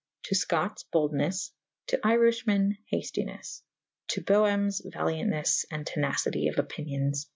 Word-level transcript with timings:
To 0.23 0.33
Scottes 0.35 0.83
/ 0.89 0.91
boldnes 0.91 1.51
/ 1.69 1.85
to 1.89 1.97
Iriffh 1.99 2.47
men 2.47 2.75
/ 2.85 2.91
haftines. 2.91 3.61
To 4.07 4.21
Boemes 4.23 4.81
valiauntnes 4.91 5.65
and 5.69 5.85
tenacite 5.85 6.49
of 6.49 6.55
opynions. 6.55 7.27